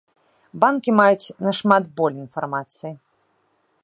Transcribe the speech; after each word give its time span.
Банкі 0.63 0.91
маюць 0.99 1.33
нашмат 1.47 1.83
боль 1.99 2.17
інфармацыі. 2.23 2.93